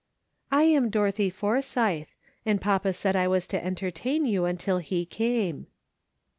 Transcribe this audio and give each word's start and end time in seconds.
"I 0.51 0.63
am 0.63 0.89
Dorothy 0.89 1.29
Forsythe, 1.29 2.09
and 2.43 2.59
papa 2.59 2.91
said 2.91 3.15
I 3.15 3.27
was 3.27 3.45
to 3.45 3.63
en 3.63 3.75
tertain 3.75 4.25
you 4.27 4.45
until 4.45 4.79
he 4.79 5.05
came." 5.05 5.67